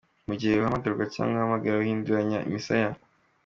Mu 0.27 0.33
gihe 0.39 0.53
uhamagarwa 0.55 1.03
cyangwa 1.15 1.35
uhamagara 1.37 1.85
hindurunya 1.87 2.39
imisaya. 2.47 2.89